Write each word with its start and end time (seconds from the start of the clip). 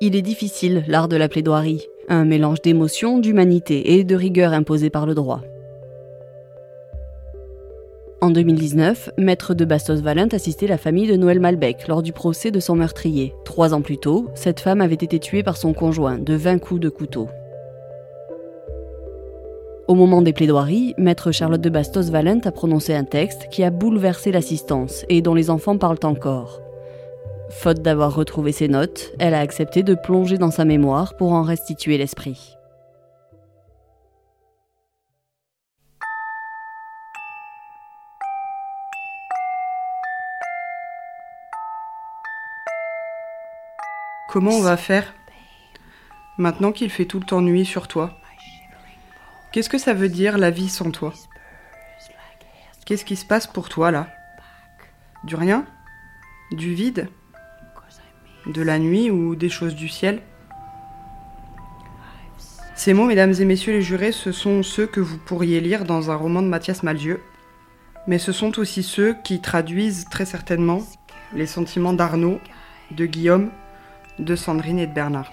Il 0.00 0.14
est 0.14 0.22
difficile, 0.22 0.84
l'art 0.86 1.08
de 1.08 1.16
la 1.16 1.28
plaidoirie, 1.28 1.88
un 2.08 2.24
mélange 2.24 2.62
d'émotion, 2.62 3.18
d'humanité 3.18 3.94
et 3.94 4.04
de 4.04 4.14
rigueur 4.14 4.52
imposée 4.52 4.90
par 4.90 5.06
le 5.06 5.14
droit. 5.14 5.40
En 8.20 8.30
2019, 8.30 9.10
maître 9.18 9.54
de 9.54 9.64
Bastos-Valent 9.64 10.28
assistait 10.30 10.68
la 10.68 10.78
famille 10.78 11.08
de 11.08 11.16
Noël 11.16 11.40
Malbec 11.40 11.88
lors 11.88 12.02
du 12.02 12.12
procès 12.12 12.52
de 12.52 12.60
son 12.60 12.76
meurtrier. 12.76 13.34
Trois 13.44 13.74
ans 13.74 13.82
plus 13.82 13.98
tôt, 13.98 14.28
cette 14.34 14.60
femme 14.60 14.80
avait 14.80 14.94
été 14.94 15.18
tuée 15.18 15.42
par 15.42 15.56
son 15.56 15.72
conjoint 15.72 16.18
de 16.18 16.34
20 16.34 16.58
coups 16.58 16.80
de 16.80 16.90
couteau. 16.90 17.28
Au 19.88 19.94
moment 19.96 20.22
des 20.22 20.32
plaidoiries, 20.32 20.94
maître 20.96 21.32
Charlotte 21.32 21.60
de 21.60 21.70
Bastos-Valent 21.70 22.40
a 22.44 22.52
prononcé 22.52 22.94
un 22.94 23.04
texte 23.04 23.48
qui 23.50 23.64
a 23.64 23.70
bouleversé 23.70 24.30
l'assistance 24.30 25.04
et 25.08 25.22
dont 25.22 25.34
les 25.34 25.50
enfants 25.50 25.78
parlent 25.78 25.98
encore. 26.04 26.60
Faute 27.50 27.80
d'avoir 27.80 28.14
retrouvé 28.14 28.52
ses 28.52 28.68
notes, 28.68 29.12
elle 29.18 29.32
a 29.32 29.40
accepté 29.40 29.82
de 29.82 29.94
plonger 29.94 30.36
dans 30.36 30.50
sa 30.50 30.66
mémoire 30.66 31.16
pour 31.16 31.32
en 31.32 31.42
restituer 31.42 31.96
l'esprit. 31.96 32.54
Comment 44.30 44.50
on 44.50 44.60
va 44.60 44.76
faire 44.76 45.14
Maintenant 46.36 46.70
qu'il 46.70 46.90
fait 46.90 47.06
tout 47.06 47.18
le 47.18 47.24
temps 47.24 47.40
nuit 47.40 47.64
sur 47.64 47.88
toi? 47.88 48.12
Qu'est-ce 49.52 49.70
que 49.70 49.78
ça 49.78 49.94
veut 49.94 50.10
dire 50.10 50.36
la 50.36 50.50
vie 50.50 50.68
sans 50.68 50.90
toi? 50.90 51.14
Qu'est-ce 52.84 53.06
qui 53.06 53.16
se 53.16 53.24
passe 53.24 53.46
pour 53.46 53.70
toi 53.70 53.90
là? 53.90 54.06
Du 55.24 55.34
rien? 55.34 55.66
Du 56.52 56.74
vide? 56.74 57.08
De 58.46 58.62
la 58.62 58.78
nuit 58.78 59.10
ou 59.10 59.34
des 59.34 59.48
choses 59.48 59.74
du 59.74 59.88
ciel 59.88 60.22
Ces 62.74 62.94
mots, 62.94 63.06
mesdames 63.06 63.34
et 63.38 63.44
messieurs 63.44 63.72
les 63.72 63.82
jurés, 63.82 64.12
ce 64.12 64.32
sont 64.32 64.62
ceux 64.62 64.86
que 64.86 65.00
vous 65.00 65.18
pourriez 65.18 65.60
lire 65.60 65.84
dans 65.84 66.10
un 66.10 66.14
roman 66.16 66.42
de 66.42 66.48
Mathias 66.48 66.82
Malzieu, 66.82 67.20
mais 68.06 68.18
ce 68.18 68.32
sont 68.32 68.58
aussi 68.58 68.82
ceux 68.82 69.16
qui 69.24 69.40
traduisent 69.40 70.06
très 70.10 70.24
certainement 70.24 70.80
les 71.34 71.46
sentiments 71.46 71.92
d'Arnaud, 71.92 72.40
de 72.90 73.04
Guillaume, 73.04 73.50
de 74.18 74.34
Sandrine 74.34 74.78
et 74.78 74.86
de 74.86 74.94
Bernard. 74.94 75.30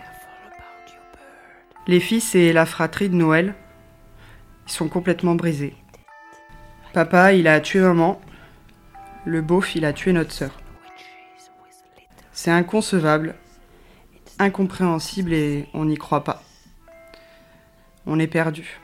Les 1.87 1.99
fils 1.99 2.35
et 2.35 2.51
la 2.51 2.65
fratrie 2.65 3.09
de 3.09 3.15
Noël, 3.15 3.55
sont 4.65 4.89
complètement 4.89 5.35
brisés. 5.35 5.75
Papa, 6.93 7.33
il 7.33 7.47
a 7.47 7.59
tué 7.59 7.79
maman. 7.79 8.19
Le 9.25 9.41
beauf, 9.41 9.75
il 9.75 9.85
a 9.85 9.93
tué 9.93 10.13
notre 10.13 10.31
sœur. 10.31 10.51
C'est 12.35 12.51
inconcevable, 12.51 13.33
incompréhensible 14.39 15.31
et 15.31 15.69
on 15.73 15.85
n'y 15.85 15.95
croit 15.95 16.25
pas. 16.25 16.43
On 18.05 18.19
est 18.19 18.27
perdu. 18.27 18.77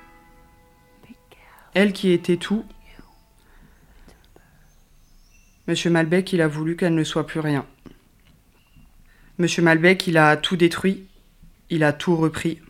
Elle 1.74 1.92
qui 1.92 2.12
était 2.12 2.38
tout. 2.38 2.64
Monsieur 5.68 5.90
Malbec, 5.92 6.32
il 6.32 6.42
a 6.42 6.48
voulu 6.48 6.78
qu'elle 6.78 6.96
ne 6.96 7.04
soit 7.04 7.28
plus 7.28 7.42
rien. 7.42 7.66
Monsieur 9.38 9.62
Malbec, 9.62 10.08
il 10.08 10.18
a 10.18 10.38
tout 10.38 10.56
détruit, 10.56 11.06
il 11.70 11.84
a 11.84 11.92
tout 11.92 12.16
repris. 12.16 12.62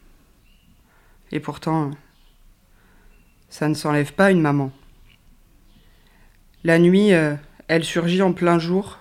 Et 1.31 1.39
pourtant, 1.39 1.91
ça 3.49 3.69
ne 3.69 3.75
s'enlève 3.75 4.13
pas 4.13 4.31
une 4.31 4.41
maman. 4.41 4.71
La 6.63 6.79
nuit, 6.79 7.13
euh, 7.13 7.35
elle 7.67 7.83
surgit 7.83 8.23
en 8.23 8.33
plein 8.33 8.57
jour, 8.57 8.97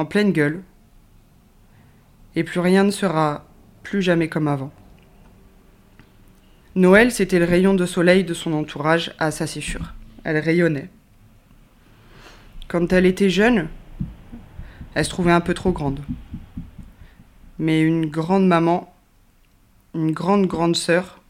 en 0.00 0.06
pleine 0.06 0.32
gueule, 0.32 0.62
et 2.34 2.42
plus 2.42 2.60
rien 2.60 2.84
ne 2.84 2.90
sera 2.90 3.44
plus 3.82 4.00
jamais 4.00 4.28
comme 4.28 4.48
avant. 4.48 4.72
Noël, 6.74 7.12
c'était 7.12 7.38
le 7.38 7.44
rayon 7.44 7.74
de 7.74 7.84
soleil 7.84 8.24
de 8.24 8.32
son 8.32 8.54
entourage, 8.54 9.14
à 9.18 9.30
c'est 9.30 9.60
sûr. 9.60 9.92
Elle 10.24 10.38
rayonnait. 10.38 10.88
Quand 12.66 12.92
elle 12.92 13.04
était 13.04 13.28
jeune, 13.28 13.68
elle 14.94 15.04
se 15.04 15.10
trouvait 15.10 15.32
un 15.32 15.40
peu 15.40 15.52
trop 15.52 15.72
grande. 15.72 16.00
Mais 17.58 17.82
une 17.82 18.06
grande 18.06 18.46
maman, 18.46 18.94
une 19.94 20.12
grande 20.12 20.46
grande 20.46 20.76
sœur, 20.76 21.20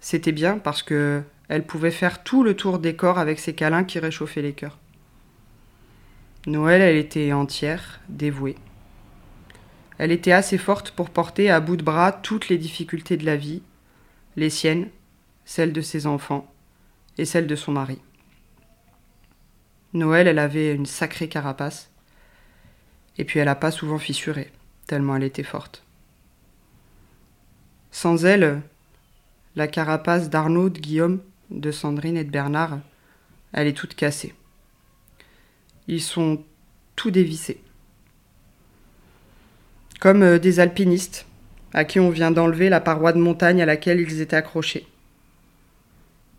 c'était 0.00 0.32
bien 0.32 0.58
parce 0.58 0.82
que 0.82 1.22
elle 1.48 1.64
pouvait 1.64 1.90
faire 1.90 2.22
tout 2.24 2.42
le 2.42 2.54
tour 2.54 2.78
des 2.78 2.94
corps 2.94 3.18
avec 3.18 3.38
ses 3.38 3.54
câlins 3.54 3.84
qui 3.84 3.98
réchauffaient 3.98 4.42
les 4.42 4.52
cœurs. 4.52 4.78
Noël, 6.46 6.82
elle 6.82 6.96
était 6.96 7.32
entière, 7.32 8.00
dévouée. 8.08 8.56
Elle 9.96 10.12
était 10.12 10.32
assez 10.32 10.58
forte 10.58 10.90
pour 10.90 11.08
porter 11.08 11.50
à 11.50 11.60
bout 11.60 11.76
de 11.76 11.82
bras 11.82 12.12
toutes 12.12 12.48
les 12.48 12.58
difficultés 12.58 13.16
de 13.16 13.24
la 13.24 13.36
vie, 13.36 13.62
les 14.36 14.50
siennes, 14.50 14.90
celles 15.46 15.72
de 15.72 15.80
ses 15.80 16.06
enfants 16.06 16.52
et 17.16 17.24
celles 17.24 17.46
de 17.46 17.56
son 17.56 17.72
mari. 17.72 17.98
Noël, 19.94 20.26
elle 20.26 20.40
avait 20.40 20.74
une 20.74 20.86
sacrée 20.86 21.28
carapace, 21.28 21.90
et 23.16 23.24
puis 23.24 23.38
elle 23.38 23.46
n'a 23.46 23.54
pas 23.54 23.70
souvent 23.70 23.98
fissuré, 23.98 24.50
tellement 24.86 25.16
elle 25.16 25.22
était 25.22 25.44
forte. 25.44 25.84
Sans 27.90 28.24
elle, 28.24 28.60
la 29.54 29.68
carapace 29.68 30.28
d'Arnaud, 30.28 30.68
de 30.68 30.80
Guillaume, 30.80 31.22
de 31.50 31.70
Sandrine 31.70 32.16
et 32.16 32.24
de 32.24 32.30
Bernard, 32.30 32.80
elle 33.52 33.68
est 33.68 33.76
toute 33.76 33.94
cassée. 33.94 34.34
Ils 35.88 36.02
sont 36.02 36.42
tout 36.96 37.10
dévissés. 37.10 37.60
Comme 40.00 40.22
euh, 40.22 40.38
des 40.38 40.60
alpinistes 40.60 41.26
à 41.72 41.84
qui 41.84 41.98
on 41.98 42.08
vient 42.08 42.30
d'enlever 42.30 42.68
la 42.68 42.80
paroi 42.80 43.12
de 43.12 43.18
montagne 43.18 43.60
à 43.60 43.66
laquelle 43.66 44.00
ils 44.00 44.20
étaient 44.20 44.36
accrochés. 44.36 44.86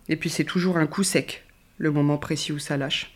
Et 0.08 0.16
puis 0.16 0.30
c'est 0.30 0.46
toujours 0.46 0.78
un 0.78 0.88
coup 0.88 1.04
sec, 1.04 1.44
le 1.78 1.92
moment 1.92 2.18
précis 2.18 2.54
où 2.54 2.60
ça 2.60 2.78
lâche. 2.78 3.12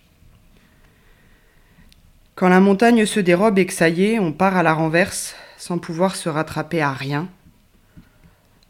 Quand 2.35 2.49
la 2.49 2.59
montagne 2.59 3.05
se 3.05 3.19
dérobe 3.19 3.57
et 3.57 3.65
que 3.65 3.73
ça 3.73 3.89
y 3.89 4.03
est, 4.05 4.19
on 4.19 4.33
part 4.33 4.57
à 4.57 4.63
la 4.63 4.73
renverse 4.73 5.35
sans 5.57 5.77
pouvoir 5.77 6.15
se 6.15 6.29
rattraper 6.29 6.81
à 6.81 6.93
rien, 6.93 7.29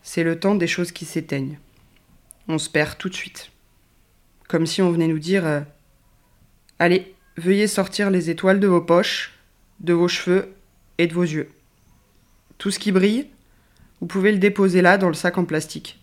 c'est 0.01 0.23
le 0.23 0.39
temps 0.39 0.55
des 0.55 0.67
choses 0.67 0.91
qui 0.91 1.05
s'éteignent. 1.05 1.59
On 2.47 2.57
se 2.57 2.69
perd 2.69 2.97
tout 2.97 3.09
de 3.09 3.15
suite. 3.15 3.51
Comme 4.47 4.65
si 4.65 4.81
on 4.81 4.91
venait 4.91 5.07
nous 5.07 5.19
dire 5.19 5.45
euh, 5.45 5.61
Allez, 6.79 7.13
veuillez 7.39 7.67
sortir 7.67 8.09
les 8.09 8.29
étoiles 8.29 8.59
de 8.59 8.67
vos 8.67 8.81
poches, 8.81 9.33
de 9.79 9.93
vos 9.93 10.07
cheveux 10.07 10.53
et 10.97 11.07
de 11.07 11.13
vos 11.13 11.23
yeux. 11.23 11.49
Tout 12.57 12.71
ce 12.71 12.79
qui 12.79 12.91
brille, 12.91 13.27
vous 14.01 14.07
pouvez 14.07 14.31
le 14.31 14.37
déposer 14.37 14.81
là 14.81 14.97
dans 14.97 15.07
le 15.07 15.13
sac 15.13 15.37
en 15.37 15.45
plastique. 15.45 15.99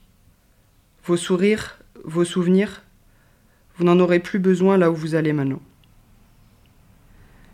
Vos 1.05 1.17
sourires, 1.17 1.79
vos 2.05 2.25
souvenirs, 2.25 2.83
vous 3.77 3.85
n'en 3.85 4.01
aurez 4.01 4.19
plus 4.19 4.39
besoin 4.39 4.79
là 4.79 4.91
où 4.91 4.95
vous 4.95 5.15
allez 5.15 5.33
maintenant. 5.33 5.61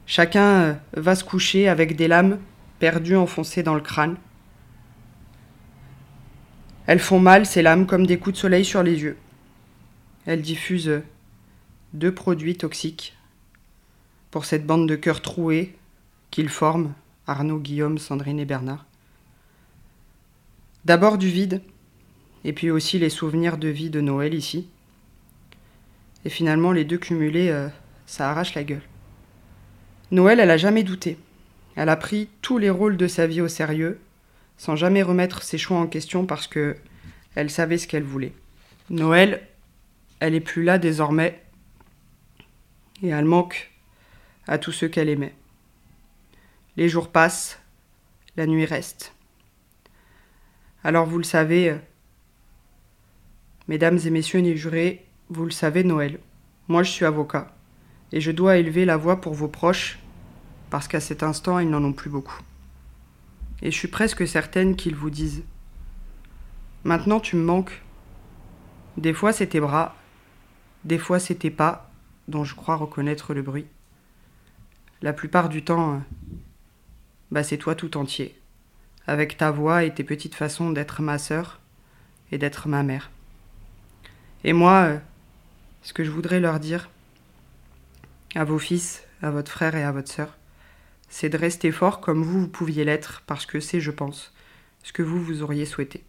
Chacun 0.06 0.62
euh, 0.62 0.74
va 0.94 1.14
se 1.14 1.24
coucher 1.24 1.68
avec 1.68 1.96
des 1.96 2.08
lames 2.08 2.38
perdues 2.78 3.16
enfoncées 3.16 3.62
dans 3.62 3.74
le 3.74 3.80
crâne. 3.80 4.16
Elles 6.86 6.98
font 6.98 7.20
mal, 7.20 7.46
ces 7.46 7.62
lames, 7.62 7.86
comme 7.86 8.06
des 8.06 8.18
coups 8.18 8.34
de 8.34 8.40
soleil 8.40 8.64
sur 8.64 8.82
les 8.82 9.02
yeux. 9.02 9.16
Elles 10.26 10.42
diffusent 10.42 10.88
euh, 10.88 11.04
deux 11.92 12.12
produits 12.12 12.56
toxiques 12.56 13.16
pour 14.32 14.46
cette 14.46 14.66
bande 14.66 14.88
de 14.88 14.96
cœurs 14.96 15.20
troués 15.22 15.76
qu'ils 16.32 16.48
forment, 16.48 16.94
Arnaud, 17.28 17.60
Guillaume, 17.60 17.98
Sandrine 17.98 18.40
et 18.40 18.46
Bernard. 18.46 18.86
D'abord 20.86 21.18
du 21.18 21.28
vide, 21.28 21.62
et 22.42 22.54
puis 22.54 22.70
aussi 22.70 22.98
les 22.98 23.10
souvenirs 23.10 23.58
de 23.58 23.68
vie 23.68 23.90
de 23.90 24.00
Noël 24.00 24.34
ici. 24.34 24.66
Et 26.24 26.30
finalement, 26.30 26.72
les 26.72 26.84
deux 26.84 26.96
cumulés, 26.96 27.50
euh, 27.50 27.68
ça 28.06 28.30
arrache 28.30 28.54
la 28.54 28.64
gueule. 28.64 28.82
Noël, 30.10 30.40
elle 30.40 30.50
a 30.50 30.56
jamais 30.56 30.82
douté. 30.82 31.18
Elle 31.76 31.90
a 31.90 31.96
pris 31.96 32.28
tous 32.40 32.56
les 32.56 32.70
rôles 32.70 32.96
de 32.96 33.06
sa 33.08 33.26
vie 33.26 33.42
au 33.42 33.48
sérieux, 33.48 34.00
sans 34.56 34.76
jamais 34.76 35.02
remettre 35.02 35.42
ses 35.42 35.58
choix 35.58 35.78
en 35.78 35.86
question 35.86 36.24
parce 36.24 36.46
que 36.46 36.76
elle 37.34 37.50
savait 37.50 37.78
ce 37.78 37.86
qu'elle 37.86 38.02
voulait. 38.02 38.32
Noël, 38.88 39.46
elle 40.20 40.34
est 40.34 40.40
plus 40.40 40.64
là 40.64 40.78
désormais, 40.78 41.42
et 43.02 43.08
elle 43.08 43.24
manque 43.26 43.71
à 44.46 44.58
tous 44.58 44.72
ceux 44.72 44.88
qu'elle 44.88 45.08
aimait. 45.08 45.34
Les 46.76 46.88
jours 46.88 47.10
passent, 47.10 47.60
la 48.36 48.46
nuit 48.46 48.64
reste. 48.64 49.14
Alors 50.84 51.06
vous 51.06 51.18
le 51.18 51.24
savez, 51.24 51.76
mesdames 53.68 53.98
et 54.04 54.10
messieurs 54.10 54.40
les 54.40 54.56
jurés, 54.56 55.06
vous 55.28 55.44
le 55.44 55.50
savez, 55.50 55.84
Noël, 55.84 56.18
moi 56.68 56.82
je 56.82 56.90
suis 56.90 57.04
avocat, 57.04 57.54
et 58.10 58.20
je 58.20 58.32
dois 58.32 58.56
élever 58.56 58.84
la 58.84 58.96
voix 58.96 59.20
pour 59.20 59.34
vos 59.34 59.48
proches 59.48 59.98
parce 60.70 60.88
qu'à 60.88 61.00
cet 61.00 61.22
instant, 61.22 61.58
ils 61.58 61.68
n'en 61.68 61.84
ont 61.84 61.92
plus 61.92 62.08
beaucoup. 62.08 62.40
Et 63.60 63.70
je 63.70 63.76
suis 63.76 63.88
presque 63.88 64.26
certaine 64.26 64.74
qu'ils 64.74 64.96
vous 64.96 65.10
disent 65.10 65.44
Maintenant, 66.84 67.20
tu 67.20 67.36
me 67.36 67.44
manques. 67.44 67.82
Des 68.96 69.12
fois, 69.12 69.32
c'est 69.32 69.48
tes 69.48 69.60
bras, 69.60 69.94
des 70.84 70.98
fois, 70.98 71.20
c'est 71.20 71.34
tes 71.36 71.50
pas, 71.50 71.90
dont 72.26 72.42
je 72.42 72.54
crois 72.54 72.76
reconnaître 72.76 73.34
le 73.34 73.42
bruit. 73.42 73.66
La 75.02 75.12
plupart 75.12 75.48
du 75.48 75.64
temps, 75.64 76.00
bah, 77.32 77.42
c'est 77.42 77.58
toi 77.58 77.74
tout 77.74 77.96
entier, 77.96 78.38
avec 79.08 79.36
ta 79.36 79.50
voix 79.50 79.82
et 79.82 79.92
tes 79.92 80.04
petites 80.04 80.36
façons 80.36 80.70
d'être 80.70 81.02
ma 81.02 81.18
sœur 81.18 81.58
et 82.30 82.38
d'être 82.38 82.68
ma 82.68 82.84
mère. 82.84 83.10
Et 84.44 84.52
moi, 84.52 84.82
euh, 84.84 84.98
ce 85.82 85.92
que 85.92 86.04
je 86.04 86.10
voudrais 86.12 86.38
leur 86.38 86.60
dire, 86.60 86.88
à 88.36 88.44
vos 88.44 88.60
fils, 88.60 89.02
à 89.22 89.32
votre 89.32 89.50
frère 89.50 89.74
et 89.74 89.82
à 89.82 89.90
votre 89.90 90.10
sœur, 90.10 90.36
c'est 91.08 91.28
de 91.28 91.36
rester 91.36 91.72
fort 91.72 92.00
comme 92.00 92.22
vous, 92.22 92.42
vous 92.42 92.48
pouviez 92.48 92.84
l'être, 92.84 93.24
parce 93.26 93.44
que 93.44 93.58
c'est, 93.58 93.80
je 93.80 93.90
pense, 93.90 94.32
ce 94.84 94.92
que 94.92 95.02
vous, 95.02 95.20
vous 95.20 95.42
auriez 95.42 95.66
souhaité. 95.66 96.04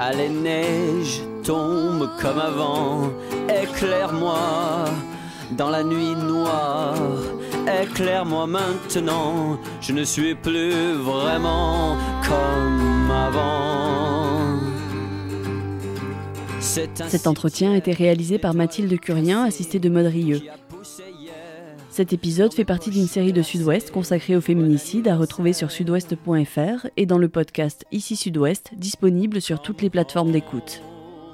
Allez, 0.00 0.28
neige, 0.28 1.22
tombe 1.42 2.08
comme 2.20 2.38
avant, 2.38 3.10
éclaire-moi 3.48 4.38
dans 5.56 5.70
la 5.70 5.82
nuit 5.82 6.14
noire, 6.14 6.94
éclaire-moi 7.82 8.46
maintenant, 8.46 9.58
je 9.80 9.92
ne 9.92 10.04
suis 10.04 10.34
plus 10.36 10.92
vraiment 10.92 11.96
comme 12.28 13.10
avant. 13.10 14.58
Cet 16.60 17.26
entretien 17.26 17.72
a 17.72 17.76
été 17.76 17.92
réalisé 17.92 18.38
par 18.38 18.54
Mathilde 18.54 19.00
Curien, 19.00 19.44
assistée 19.44 19.80
de 19.80 19.88
Maud 19.88 20.06
Rieux. 20.06 20.42
Cet 21.98 22.12
épisode 22.12 22.54
fait 22.54 22.64
partie 22.64 22.90
d'une 22.90 23.08
série 23.08 23.32
de 23.32 23.42
Sud-Ouest 23.42 23.90
consacrée 23.90 24.36
au 24.36 24.40
féminicide 24.40 25.08
à 25.08 25.16
retrouver 25.16 25.52
sur 25.52 25.72
sudouest.fr 25.72 26.86
et 26.96 27.06
dans 27.06 27.18
le 27.18 27.28
podcast 27.28 27.84
Ici 27.90 28.14
Sud-Ouest, 28.14 28.70
disponible 28.76 29.40
sur 29.40 29.60
toutes 29.60 29.82
les 29.82 29.90
plateformes 29.90 30.30
d'écoute. 30.30 30.80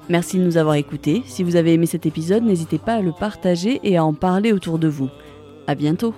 Merci 0.09 0.39
de 0.39 0.43
nous 0.43 0.57
avoir 0.57 0.73
écoutés. 0.73 1.21
Si 1.27 1.43
vous 1.43 1.55
avez 1.55 1.73
aimé 1.73 1.85
cet 1.85 2.07
épisode, 2.07 2.41
n'hésitez 2.41 2.79
pas 2.79 2.95
à 2.95 3.01
le 3.01 3.11
partager 3.11 3.79
et 3.83 3.95
à 3.95 4.03
en 4.03 4.15
parler 4.15 4.53
autour 4.53 4.79
de 4.79 4.87
vous. 4.87 5.11
À 5.67 5.75
bientôt! 5.75 6.15